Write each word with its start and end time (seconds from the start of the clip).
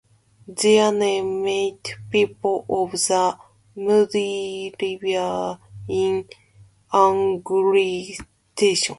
Their 0.47 0.91
name 0.91 1.43
meant 1.43 1.93
"people 2.09 2.65
of 2.67 2.91
the 2.93 3.37
muddy 3.75 4.73
river" 4.99 5.59
in 5.87 6.25
Algonquian. 6.91 8.25